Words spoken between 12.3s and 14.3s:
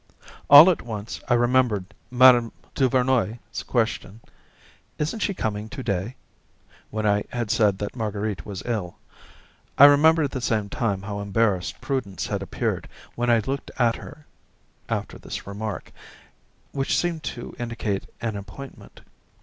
appeared when I looked at her